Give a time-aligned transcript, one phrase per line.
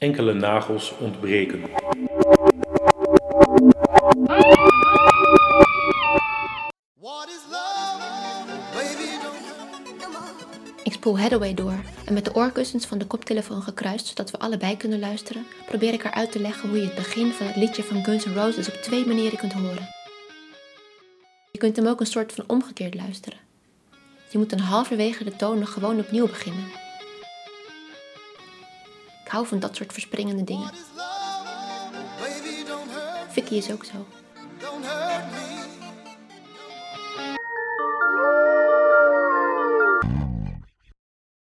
[0.00, 1.62] Enkele nagels ontbreken.
[10.82, 11.74] Ik spoel Hathaway door
[12.04, 16.02] en met de oorkussens van de koptelefoon gekruist zodat we allebei kunnen luisteren, probeer ik
[16.02, 18.68] haar uit te leggen hoe je het begin van het liedje van Guns N' Roses
[18.68, 19.88] op twee manieren kunt horen.
[21.52, 23.38] Je kunt hem ook een soort van omgekeerd luisteren.
[24.30, 26.88] Je moet dan halverwege de tonen gewoon opnieuw beginnen.
[29.30, 30.70] Hou van dat soort verspringende dingen.
[33.28, 34.06] Vicky is ook zo.